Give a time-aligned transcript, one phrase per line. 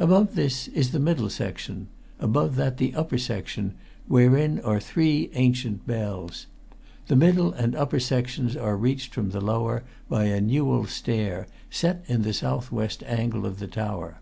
[0.00, 1.86] Above this is the middle section;
[2.18, 3.72] above that the upper section,
[4.08, 6.48] wherein are three ancient bells.
[7.06, 12.02] The middle and upper sections are reached from the lower by a newel stair, set
[12.08, 14.18] in the south west angle of the tower.